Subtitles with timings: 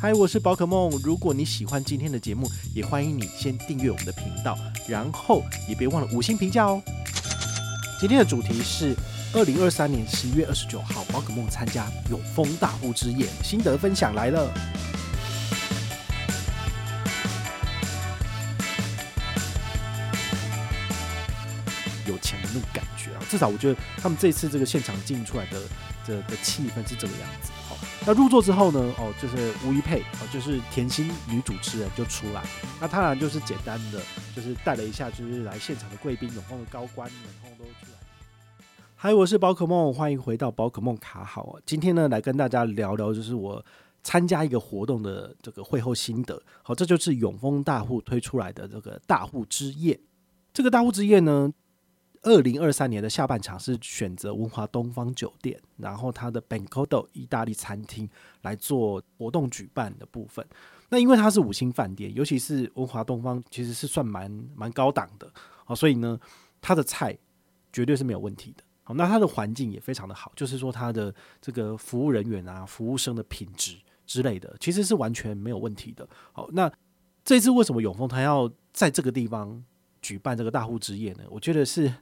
[0.00, 0.88] 嗨，我是宝可梦。
[1.02, 6.80] 如果你喜欢今天的节目，也欢迎你先订阅我们的频道，然后也别忘了五星评价哦。
[7.98, 8.94] 今天的主题是
[9.34, 14.48] 二零二三年十一月二十九号，宝可梦参加永丰大户之夜心得分享来了。
[23.28, 25.60] 至少我觉得他们这次这个现场进出来的
[26.06, 27.52] 的的气氛是这个样子。
[27.68, 27.76] 好
[28.06, 28.80] 那入座之后呢？
[28.98, 32.42] 哦，就是吴一佩哦，就是甜心女主持人就出来。
[32.80, 34.00] 那当然就是简单的，
[34.34, 37.98] 就是带了一下，就是来现场的贵宾、永丰的高官们，通通都出来。
[38.96, 41.58] 嗨，我是宝可梦，欢迎回到宝可梦卡好。
[41.66, 43.64] 今天呢，来跟大家聊聊，就是我
[44.02, 46.40] 参加一个活动的这个会后心得。
[46.62, 50.00] 好，这就是永丰大户推出来的这个大户之夜。
[50.52, 51.52] 这个大户之夜呢，
[52.22, 58.08] 二零二三年的下半场是选择文华东方酒店，然后它的 Bencodo 意大利餐厅
[58.42, 60.44] 来做活动举办的部分。
[60.88, 65.30] 那因为它是五星饭店，尤其是文华东方，其实是算蛮蛮高档的
[65.66, 66.18] 哦，所以呢，
[66.60, 67.16] 它的菜
[67.72, 68.64] 绝对是没有问题的。
[68.82, 73.76] 好，那它的环境也非常的好，就是说它的这个服务人员啊、服务生的品质
[74.06, 76.08] 之类的，其实是完全没有问题的。
[76.32, 76.70] 好，那
[77.24, 79.62] 这次为什么永丰他要在这个地方
[80.02, 81.24] 举办这个大户之夜呢？
[81.30, 81.94] 我觉得是。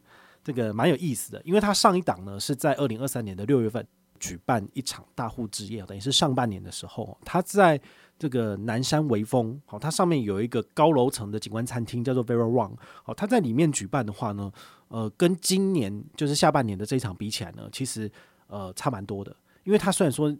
[0.47, 3.85] 这个蛮有意思的，因为他上一档呢是在二零二三年的六月份
[4.21, 7.81] 举办一场大户之夜，等于是上半年的时候，他在
[8.17, 14.53] 这个南山微风，好，它上面有一个高楼层的景观餐厅，叫做 Vera Wang，好，他在里面举办的话呢，
[14.87, 18.09] 呃，跟今年就是下半年的这一场比起来呢，其实
[18.47, 20.33] 呃差蛮多的，因为他虽然说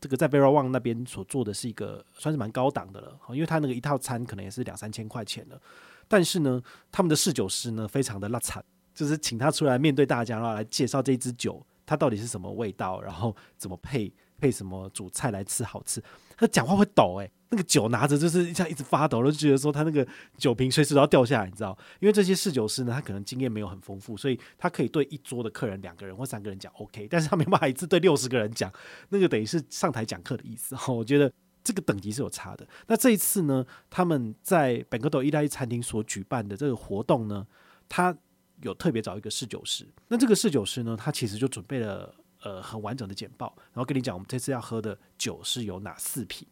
[0.00, 5.62] 这个在 Vera Wang 那边所做的是一个算是蛮高档的了，因为他那个一套餐可能也是两三千块钱的，
[6.08, 6.60] 但是呢，
[6.90, 8.64] 他们的侍酒师呢非常的拉惨。
[8.94, 16.02] 就是请他出来面对大家，然后来介绍这支酒，它到底是什么味道，然后怎么配配什么主菜来吃好吃。
[16.36, 21.76] 他讲话会抖诶，那个酒拿着就是一下一直发抖，就觉得说他那个酒瓶随时都要掉下来，你知道？
[22.00, 28.72] 因为这些侍酒师呢，他可能经验没有很丰富，所以他可以对一桌的客人两个人或三个人讲 OK，但是他没办法一次对六十个人讲，
[29.10, 30.76] 那个等于是上台讲课的意思。
[30.88, 31.32] 我觉得
[31.62, 32.66] 这个等级是有差的。
[32.88, 37.46] 那这一次呢，他们在本格斗意大利餐厅所举办的这个活动呢，
[37.88, 38.16] 他。
[38.62, 46.46] 有特别找一个侍酒师，那这个侍酒师呢，他其实就准备了呃很完整的简报，然后跟你讲我们这次要喝的酒是有哪四瓶。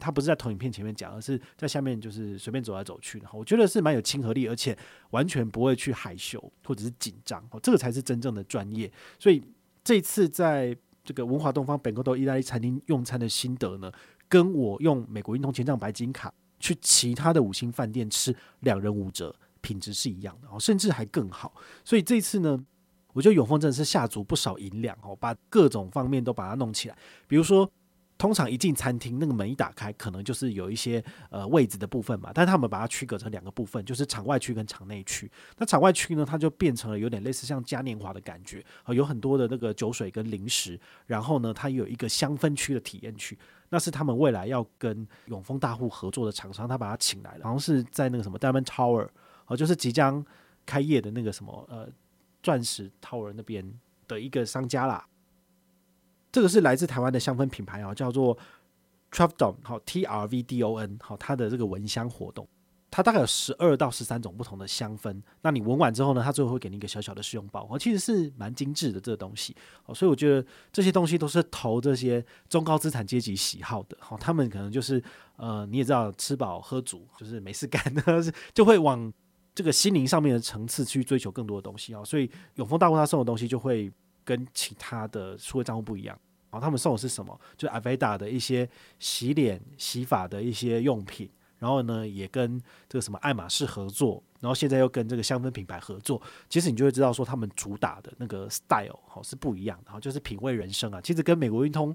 [0.00, 3.26] 他不是在投影片前面讲，而是在下面就是随便走来走去的。
[3.32, 4.78] 我觉得是蛮有亲和力，而且
[5.10, 8.88] 完全不会去害羞或者是紧张哦，这个才是真正的专业。
[9.18, 9.42] 所以
[9.82, 13.90] 这次在这个文华东方本格多意大利餐厅用餐的心得呢，
[14.28, 19.34] 跟我用美国运通签帐白金卡去其他的五星饭店吃两人五折。
[19.60, 21.54] 品质是一样的哦，甚至还更好。
[21.84, 22.58] 所以这次呢，
[23.12, 26.96] 我觉得永丰真的是下足不少银两哦，把各种方面都把它弄起来。
[27.26, 27.70] 比如说，
[28.16, 35.30] 通常一进餐厅，那个门一打开，可能就是有一些呃位置的部分嘛，但是他们把它区隔成两个部分，就是场外区跟场内区。
[35.56, 40.78] 那场外区呢，它就变成了有点类似像嘉年华的感觉，有很多的那个酒水跟零食。
[41.06, 49.08] 然后呢，它有一个香氛区的体验区，那是他们未来要跟永丰大户合作的厂商，他把它请来了，好像是在那个什么 Diamond Tower。
[49.48, 50.24] 哦，就是即将
[50.64, 51.88] 开业的那个什么呃，
[52.42, 53.68] 钻石 Tower 那边
[54.06, 55.04] 的一个商家啦。
[56.30, 58.36] 这个是来自台湾的香氛品牌啊，叫做
[59.10, 62.46] Travdon，好 T R V D O N，好，它的这个闻香活动，
[62.90, 65.22] 它大概有十二到十三种不同的香氛。
[65.40, 69.56] 那你闻完之后呢，它最后会给你一个小小的试用包，哦，其实是蛮精致的这个东西。
[69.86, 73.96] 哦，所以我觉得这些东西都是投这些中高资产阶级喜好的。
[73.98, 75.02] 好，他们可能就是
[75.36, 78.02] 呃，你也知道，吃饱喝足，就是没事干的，
[78.52, 79.10] 就会往。
[79.58, 83.90] 这个心灵上面的层次去追求更多的东西啊，所以永丰大户他送的东西就会
[84.24, 86.16] 跟其他的数位账户不一样。
[86.48, 87.36] 然后他们送的是什么？
[87.56, 88.70] 就 Aveda 的一些
[89.00, 96.22] 洗脸洗发的一些用品，然后呢也跟这个什么爱马仕合作，然后现在又跟这个香氛品牌合作。
[96.48, 101.00] 其实你就会知道说他们主打的那个 style 好是不一样的，就是品味人生啊。
[101.00, 101.92] 其实跟美国运通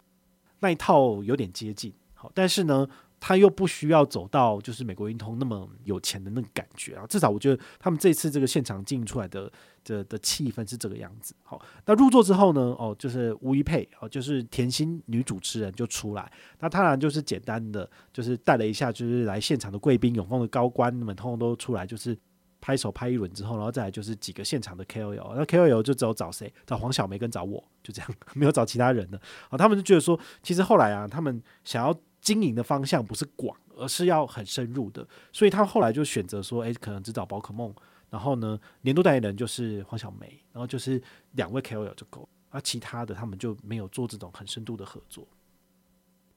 [0.59, 2.85] 那一套有点接近，好，但是呢。
[3.25, 9.49] 他又不需要走到就是美国运通那么有钱的那个感觉啊，至少我觉得他们这次这个现场进出来的
[9.85, 11.33] 的的气氛是这个样子。
[11.41, 16.29] 好，那入座之后呢，哦，就是吴怡佩哦，就是甜心女主持人就出来，
[16.59, 22.17] 那当然就是简单的就是带了一下，就是来现场的贵宾、永丰的高官们通通都出来，就是
[22.59, 26.53] 拍手拍一轮之后，然后再来就是几个现场的 KOL，那 KOL 就只有找谁？
[26.65, 29.17] 找黄晓梅跟找我，就这样，没有找其他人的。
[29.49, 31.97] 好，他们就觉得说，其实后来啊，他们想要。
[32.23, 37.71] 经营的方向不是广，而是要很深入的，所以他后来就选择说，诶、可能只找宝可梦，
[38.09, 40.99] 然后呢，年度代言人就是黄小梅，然后就是
[41.33, 45.27] 两位 KOL 就够，而其他的他们就没有做这种很深度的合作。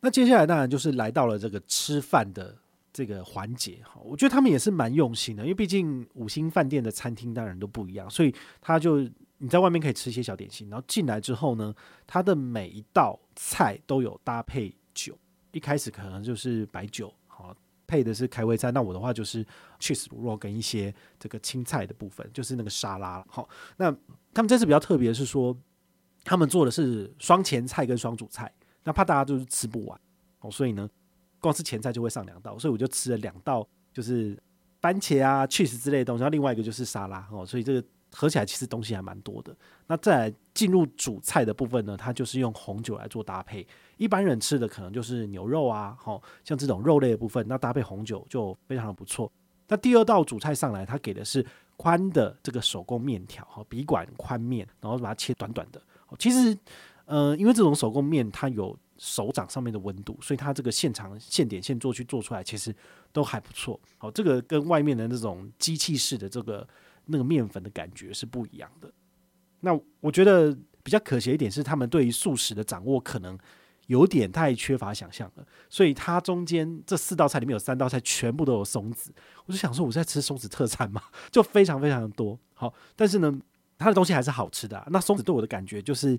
[0.00, 2.54] 那接下来当然就是来到了这个吃饭的
[2.92, 8.98] 这个环节哈，我觉得他们也是蛮用心的，因为毕竟五星饭店的餐厅当然都不一样，所以他就
[9.38, 11.74] 你在外面可以吃一些小点心，然后进来之后呢，
[12.06, 14.74] 他的每一道菜都有搭配，
[15.56, 17.56] 一开始可能就是白酒，好
[17.86, 19.42] 配的是开胃菜，那我的话就是
[19.80, 23.48] cheese 卤肉跟一些这个青菜的部分，就是那个沙拉，好，
[23.78, 23.90] 那
[24.34, 25.56] 他们这次比较特别的是说，
[26.24, 28.52] 他们做的是双前菜跟双主菜。
[28.84, 29.98] 那怕大家就是吃不完
[30.40, 30.86] 哦，所以呢，
[31.40, 34.38] 光是前菜就会上两道，所以我就吃了两道，就是
[34.82, 37.82] 番茄啊、cheese 之类的东西，然后另外一个就是沙拉哦，所以这个
[38.16, 39.54] 合起来其实东西还蛮多的。
[39.86, 43.66] 那再进入主菜的部分呢，它就是用红酒来做搭配。
[43.98, 49.30] 一般人吃的可能就是牛肉啊，哦，像这种肉类的部分，那搭配红酒就非常的不错。
[49.68, 51.44] 那第二道主菜上来，它给的是
[51.76, 55.82] 宽的这个手工面条，哈，笔管宽面，然后把它切短短的。
[56.18, 56.56] 其实。
[57.08, 62.74] 呃，因为这种手工面它有手掌上面的温度，所以它这个现场现点现做去做出来，其实
[63.12, 63.78] 都还不错。
[63.96, 66.66] 好，这个跟外面的那种机器式的这个
[67.06, 68.92] 那个面粉的感觉是不一样的。
[69.60, 73.38] 那我觉得比较可惜一点是，他们对于素食的掌握可能
[73.86, 75.46] 有点太缺乏想象了。
[75.70, 79.12] 所以它中间这四道菜里面有三道菜全部都有松子，
[79.46, 82.38] 我就想说我在吃松子特产嘛， 就非常非常的多。
[82.54, 83.36] 好，但是呢，
[83.78, 84.86] 它的东西还是好吃的啊。
[84.90, 86.18] 那松子对我的感觉就是。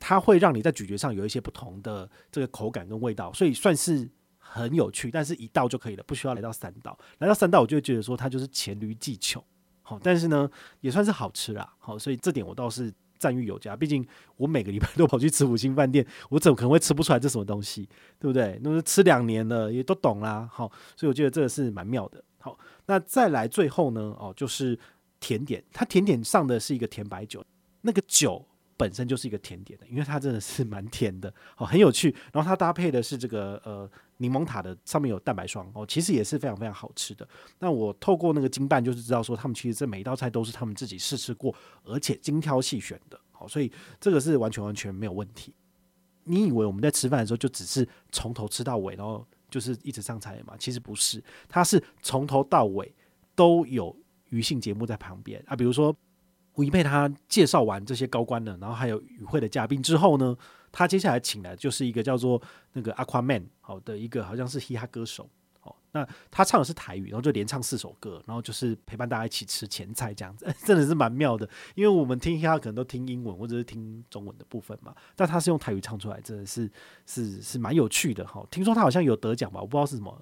[0.00, 4.06] 它会让你在咀嚼上有一些不同的这个口感跟味道，所以算是
[4.36, 5.08] 很有趣。
[5.08, 6.98] 但是一道就可以了，不需要来到三道。
[7.18, 9.42] 来到三道，我就会觉得说它就是黔驴技穷。
[9.86, 10.50] 好，但是呢，
[10.80, 11.72] 也算是好吃啦。
[11.78, 13.76] 好，所以这点我倒是赞誉有加。
[13.76, 14.04] 毕竟
[14.36, 17.86] 我每个礼拜都跑去吃五星饭店，我怎么可能会吃不出来这什么东西？
[18.18, 18.58] 对不对？
[18.64, 20.48] 那么吃两年了，也都懂啦。
[20.50, 22.24] 好，所以我觉得这个是蛮妙的。
[22.38, 24.78] 好，那再来最后呢，哦，就是
[25.20, 25.62] 甜点。
[25.70, 27.44] 它甜点上的是一个甜白酒，
[27.82, 28.44] 那个酒。
[28.76, 32.14] 本身就是一个甜点的，因为它真的是蛮甜的， 哦，很有趣。
[32.32, 37.26] 然后它搭配的是这个呃柠檬塔的，上面有蛋白霜哦，其实也是非常非常好吃的。
[37.58, 41.54] 那我透过那个经办，就是知道说他们其实这每一道菜都是他们自己试吃过，
[41.84, 45.54] 而且精挑细选的，好，所以这个是完全完全没有问题。
[46.24, 50.54] 你以为我们在吃饭的时候就只是从头吃到尾，然后就是一直上菜嘛？
[50.58, 52.92] 其实不是，它是从头到尾
[53.34, 53.96] 都有
[54.30, 55.94] 余兴节目在旁边啊，比如说。
[56.56, 60.36] 吴一佩他介绍完这些高官呢，然后还有与会的嘉宾之后呢，
[60.70, 62.40] 他接下来请来就是一个叫做
[62.72, 65.28] 那个 Aquaman 好的一个好像是嘻哈歌手，
[65.62, 71.48] 哦，那他唱的是台语，然后就连唱四首歌，然后就是陪伴大家一起吃前菜这样子， 真的是蛮妙的。
[71.74, 76.70] 因为我们听嘻哈可能都听英文或者是听中文的部分嘛，但他是用台语唱出来，真的是
[77.04, 78.46] 是是蛮有趣的哈。
[78.48, 80.16] 听说他好像有得奖吧，我不知道是什么，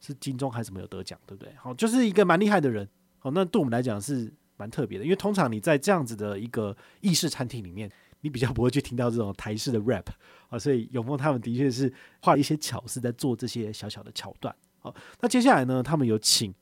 [0.00, 1.50] 是金钟还是什么有得奖，对不对？
[1.56, 2.86] 好，就是一个蛮厉害的人。
[3.18, 4.30] 好，那对我们来讲是。
[4.62, 10.06] 蛮特别的，因为通常你在这样子的一个意式餐厅里面，你比较不会去听到这种台式的 rap
[10.48, 14.54] 啊，所以永丰他们的确是画了一些巧思在做这些小小的桥段。
[14.78, 16.54] 好，那接下来呢，他们有请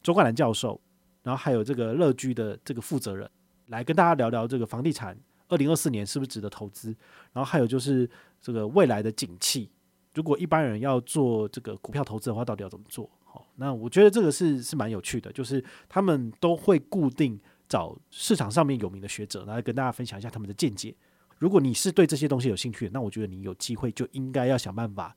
[0.00, 0.80] 周冠兰教授，
[1.24, 3.28] 然后还有这个乐居的这个负责人
[3.66, 5.18] 来跟大家聊聊这个房地产
[5.48, 6.94] 二零二四年是不是值得投资，
[7.32, 8.08] 然后还有就是
[8.40, 9.68] 这个未来的景气，
[10.14, 13.10] 如果一般人要做这个股票投资的话，到底要怎么做？
[13.56, 17.38] 那我觉得这个是是蛮有趣的，就是他们都会固定
[17.68, 20.94] 找市场上面有名的学者来跟大家分享一下他们的见解。
[21.38, 25.16] 如果你是对这些东西有兴趣的，那我觉得你有机会就应该要想办法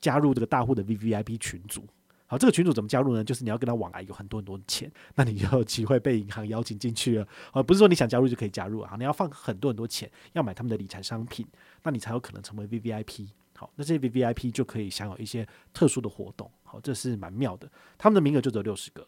[0.00, 1.84] 加入这个大户的 VVIP 群组。
[2.26, 3.22] 好，这个群组怎么加入呢？
[3.22, 7.28] 就是你要跟他往来有很多很多的钱，那你就有机会被银行邀请进去了。
[7.52, 11.46] 而不是说你想加入就可以加入啊，你要放很多很多钱，要买他们的理财商品，
[11.82, 13.28] 那你才有可能成为 VVIP。
[13.56, 16.50] 好，那这些 VVIP 就可以享有一些特殊的活动。
[16.64, 17.70] 好，这是蛮妙的。
[17.96, 19.06] 他们的名额就只有六十个，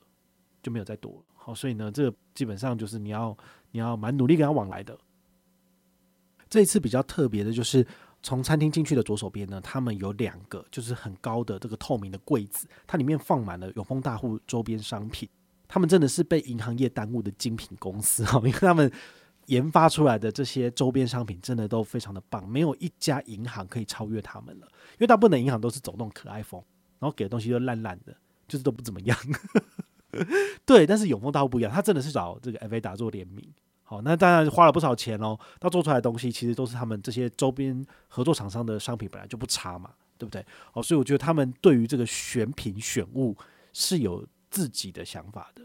[0.62, 1.24] 就没有再多了。
[1.34, 3.36] 好，所以呢，这个基本上就是你要
[3.72, 4.96] 你要蛮努力跟他往来的。
[6.48, 7.84] 这一次比较特别的就是
[8.22, 15.28] 从餐厅进去的左手边呢，他们有两个就是很高的这个透明的柜子，它里面放满了永丰大户周边商品。
[15.66, 18.90] 他们真的是被银行业耽误的精品公司哈，因为他们。
[19.46, 24.66] 研发出来的这些周边商品真的都非常的棒，没有一家银行可以超越他们了。
[24.92, 26.62] 因为大部分的银行都是走那种可爱风，
[26.98, 28.14] 然后给的东西都烂烂的，
[28.46, 29.18] 就是都不怎么样。
[30.64, 33.46] 对，但是永丰大户不一样，他真的是找这个 Aveda 做联名。
[33.82, 35.38] 好，那当然花了不少钱哦。
[35.60, 40.44] 他做出来的东西其实都是他们这些周边合作厂商的商品，本来就不差嘛，对不对？
[40.72, 43.36] 哦，所以我觉得他们对于这个选品选物
[43.72, 45.64] 是有自己的想法的。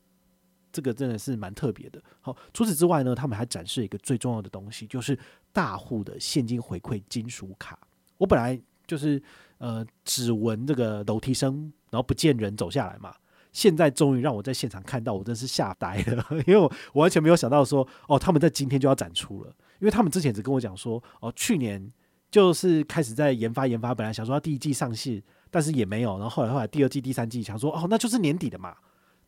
[0.72, 2.01] 这个真的是蛮特别的。
[2.20, 5.18] 好，除此之外呢，他们还展示一个最重要的东西，就是
[5.51, 7.80] 大户的现金回馈金属卡。
[8.18, 9.22] 我本来就是
[9.58, 13.13] 呃只闻这个楼梯声，然后不见人走下来嘛。
[13.51, 19.54] 现在终于让我在现场看到，我真是吓呆了，因为我完全没有想到说，哦，他们在今天就要展出了。
[19.80, 21.92] 因为他们之前只跟我讲说，哦，去年
[22.30, 28.74] 就是开始在研发研发，本来想说要第一季上市，但是也没有，然后后来后来第二季、第三季想说哦，那就是年底的嘛，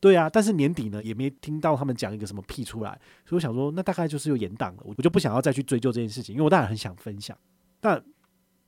[0.03, 2.91] 对啊，但是年底呢也没听到他们讲一个什么屁出来，
[3.25, 7.37] 所以我想说那大概就是又延档了，我就不想要再去追究这件事情，因为我当然很想分享，
[7.79, 8.03] 但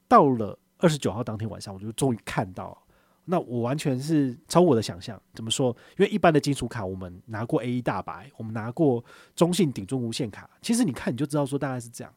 [0.08, 2.82] 到了二十九号当天晚上，我就终于看到。
[3.26, 5.76] 那我完全是超我的想象，怎么说？
[5.98, 9.04] 因为一般的金属卡，我们拿过 A 一大白，我们拿过
[9.36, 12.14] 中信顶中无限卡，其实你看你就知道说大概是这样。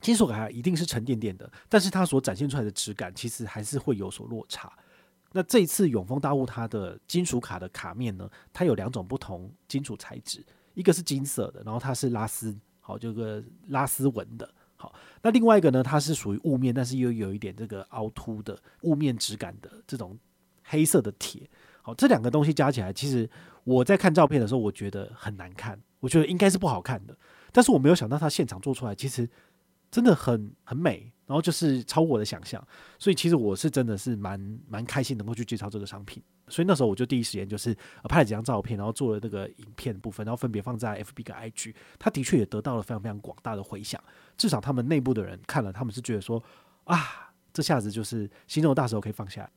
[0.00, 4.72] 金属卡一定是沉甸甸的，但是它所展现出来的质感其实还是会有所落差。
[5.36, 14.48] 那这一次永丰大物它的金属卡的卡面呢，它有两种不同金属材质，一个是金色的，然后它是拉丝，好，这个拉丝纹的。
[14.76, 20.16] 好那另外一个呢，它是属于雾面，但是又有一点这个凹凸的雾面质感的这种
[20.62, 21.50] 黑色的铁。
[21.82, 23.28] 好，这两个东西加起来，其实
[23.64, 27.18] 我在看照片的时候，我觉得很难看，我觉得应该是不好看的。
[27.50, 29.28] 但是我没有想到它现场做出来，其实
[29.90, 31.12] 真的很很美。
[31.26, 32.62] 然后就是超过我的想象，
[32.98, 37.74] 所以其实我是真的是蛮蛮开心能够去介绍这个商品，所以那时候我就第一时间就是
[38.08, 43.98] 拍了几张照片，然后做了那个影片的部分，然后分别放在 FB 跟 IG，它的确也得到了非常非常广大的回响，
[44.36, 46.42] 至少他们内部的人看了，他们是觉得说
[46.84, 49.50] 啊，这下子就是心中的大石头可以放下，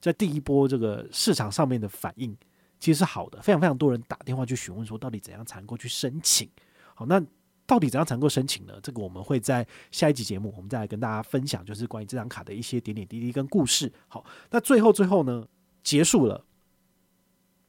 [0.00, 2.36] 在第一波这个市场上面的反应
[2.78, 6.48] 其实是好的，非常非常多人打电话去询问说到底怎样才能够去申请，
[6.94, 7.20] 好那。
[7.68, 8.72] 到底怎样才能够申请呢？
[8.82, 13.92] 这个我们会在下一集节目，我们再来跟大家分享，就是关于这张卡的一些点点滴滴跟故事。
[14.08, 15.46] 好，那最后最后呢，
[15.82, 16.46] 结束了，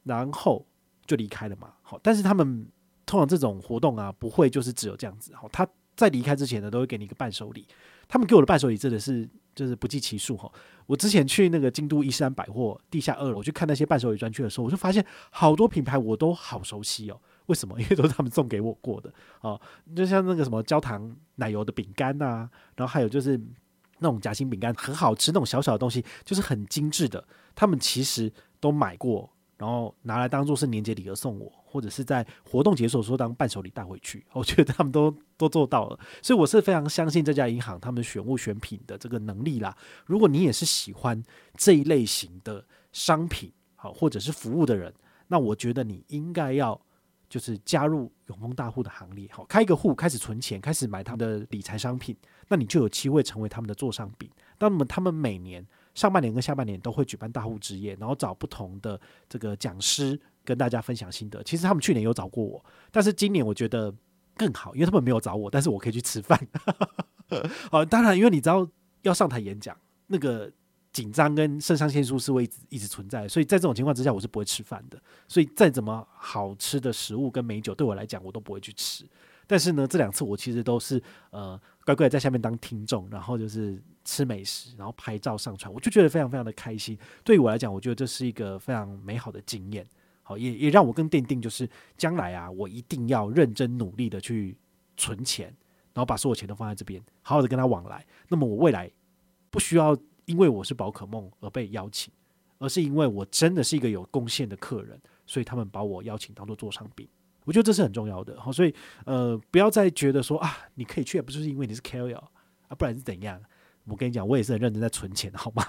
[0.04, 0.66] 然后
[1.04, 1.74] 就离开了嘛。
[1.82, 2.66] 好，但是他们
[3.04, 5.34] 通常这种活动啊，不会就是只有这样子。
[5.34, 7.66] 好，他在离开之前呢，都会给你一个伴手礼。
[8.08, 10.50] 他们给我的伴手礼真的是就是不计其数哈。
[10.86, 17.20] 我之前去那个京都伊势丹百货地下二楼，我去看那些伴手礼专区的时候，我就发现好多品牌我都好熟悉哦。
[17.50, 17.78] 为什么？
[17.82, 19.60] 因为都是他们送给我过的哦，
[19.96, 23.36] 就像那个什么焦糖奶油的饼干呐，然后还有就是
[23.98, 27.22] 那种夹心饼干，很好吃，那种小小的东西，就是很精致的。
[27.56, 29.28] 他们其实都买过，
[29.58, 34.24] 然后拿来当做是年节礼盒送我，或者是在活动结束的时候当伴手礼带回去。
[34.32, 39.76] 我觉得他们都都做到了，所以我是非常相信这家银行他们选物选品的这个能力啦。
[40.06, 41.20] 如果你也是喜欢
[41.56, 44.94] 这一类型的商品，好或者是服务的人，
[45.26, 46.80] 那我觉得你应该要。
[47.30, 52.14] 就是加入永丰大户的行列，好，开一个户，开始存钱，开始买他们的理财商品，
[52.48, 54.28] 那你就有机会成为他们的座上宾。
[54.58, 61.40] 那么他们每年上半年跟下半年都会举办大户之夜，然后找不同的这个讲师跟大家分享心得。
[61.44, 63.94] 其实他们去年有找过我，但是今年我觉得
[64.36, 66.36] 更好，因为他们没有找我，但是我可以去吃饭。
[67.70, 68.68] 好，当然，因为你知道
[69.02, 69.76] 要上台演讲
[70.08, 70.52] 那个。
[70.92, 75.00] 紧张跟肾上腺素是会一直一直存在，所以在这种情况之下，我是不会吃饭的。
[75.28, 79.04] 所以再怎么好吃的食物跟美酒，对我来讲，我都不会去吃。
[79.46, 86.98] 但是呢，这两次我其实都是呃乖乖在下面当听众，然后就是吃美食，然后拍照上传，我就觉得非常非常的开心。
[87.22, 89.86] 对于我来讲，我觉得这是一个非常美好的经验。
[90.22, 94.56] 好，也也让我更奠定，就是将来啊，我一定要认真努力的去
[94.96, 95.46] 存钱，
[95.94, 98.04] 然后把所有钱都放在这边，好好的跟他往来。
[98.28, 98.90] 那么我未来
[99.50, 99.96] 不需要。
[100.30, 102.12] 因为我是宝可梦而被邀请，
[102.58, 104.96] 而是因为我真的是一个有贡献的客人，
[105.26, 107.08] 所以他们把我邀请当做座上宾。
[107.44, 108.40] 我觉得这是很重要的。
[108.40, 108.72] 好，所以
[109.06, 112.16] 呃，不要再觉得说啊，你可以去，不是因为你是 KOL
[112.68, 113.42] 啊，不然是怎样？
[113.86, 115.64] 我跟你讲，我也是很认真在存钱，好吗？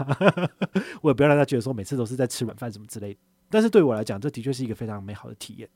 [1.01, 3.19] 我也不要让他觉得说每次都是在吃软饭什么之类的。
[3.49, 5.67] 但是对我来讲，这的确是一个非常美好的体验，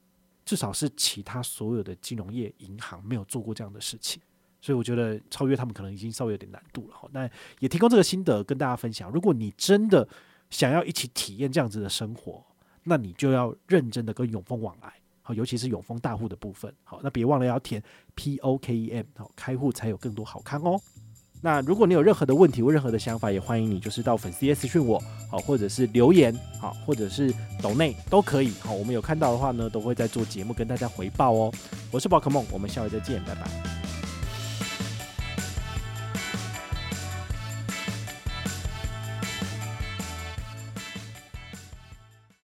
[0.45, 4.21] 至少是其他所有的金融业银行没有做过这样的事情。
[4.65, 7.07] 所以我觉得超越他们可能已经稍微有点难度了哈。
[7.11, 7.29] 那
[7.59, 9.11] 也提供这个心得跟大家分享。
[9.11, 10.07] 如果你真的
[10.49, 12.43] 想要一起体验这样子的生活，
[12.83, 14.91] 那你就要认真的跟永丰往来，
[15.21, 16.73] 好，尤其是永丰大户的部分。
[16.83, 17.79] 好，那别忘了要填
[18.15, 20.81] P O K E M，好，开户才有更多好看哦。
[21.41, 27.31] 那如果你有任何的问题或任何的想法，也欢迎你就是到粉丝页私讯我，好，或者是留言，好，或者是
[27.61, 28.49] 抖内都可以。
[28.61, 31.53] 好，我们有看到的话呢，都会在做节目跟大家回报哦。
[31.91, 33.74] 我是宝可梦，我们下回再见，拜拜。